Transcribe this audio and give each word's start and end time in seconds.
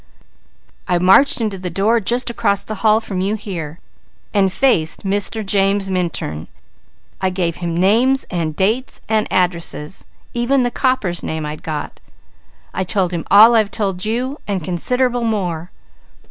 "I 0.87 0.97
marched 0.97 1.41
into 1.41 1.59
the 1.59 1.69
door 1.69 1.99
just 1.99 2.31
across 2.31 2.63
the 2.63 2.73
hall 2.81 2.99
from 3.01 3.21
you 3.21 3.35
here, 3.35 3.79
and 4.33 4.51
faced 4.51 5.03
Mr. 5.05 5.45
James 5.45 5.91
Minturn, 5.91 6.47
and 7.21 7.35
gave 7.35 7.57
him 7.57 7.77
names, 7.77 8.25
and 8.31 8.55
dates, 8.55 8.99
and 9.07 9.31
addresses, 9.31 10.05
even 10.33 10.63
the 10.63 10.71
copper's 10.71 11.21
name 11.21 11.45
I'd 11.45 11.61
got; 11.61 11.99
and 12.73 12.81
I 12.81 12.83
told 12.83 13.11
him 13.13 13.27
all 13.29 13.53
I've 13.53 13.69
told 13.69 14.03
you, 14.03 14.39
and 14.47 14.63
considerable 14.63 15.23
more. 15.23 15.69